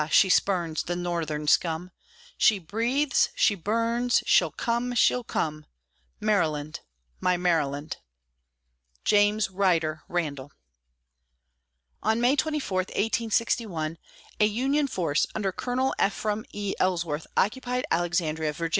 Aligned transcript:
she 0.09 0.29
spurns 0.29 0.81
the 0.81 0.95
Northern 0.95 1.47
scum! 1.47 1.91
She 2.35 2.57
breathes! 2.57 3.29
She 3.35 3.53
burns! 3.53 4.23
She'll 4.25 4.49
come! 4.49 4.95
She'll 4.95 5.23
come! 5.23 5.67
Maryland, 6.19 6.79
my 7.19 7.37
Maryland! 7.37 7.97
JAMES 9.05 9.51
RYDER 9.51 10.01
RANDALL. 10.07 10.53
On 12.01 12.19
May 12.19 12.35
24, 12.35 12.77
1861, 12.79 13.99
a 14.39 14.45
Union 14.47 14.87
force 14.87 15.27
under 15.35 15.51
Colonel 15.51 15.93
Ephraim 16.03 16.45
E. 16.51 16.73
Ellsworth 16.79 17.27
occupied 17.37 17.85
Alexandria, 17.91 18.53
Va. 18.53 18.69